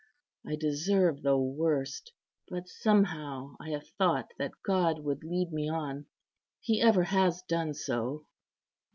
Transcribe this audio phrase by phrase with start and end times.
[0.47, 2.11] I deserve the worst,
[2.49, 6.07] but somehow I have thought that God would lead me on.
[6.59, 8.25] He ever has done so."